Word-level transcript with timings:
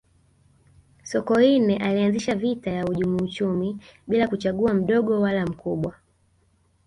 sokoine 1.03 1.77
alianzisha 1.77 2.35
vita 2.35 2.71
ya 2.71 2.85
wahujumu 2.85 3.23
uchumi 3.23 3.77
bila 4.07 4.27
kuchagua 4.27 4.73
mdogo 4.73 5.21
wala 5.21 5.45
mkubwa 5.45 5.95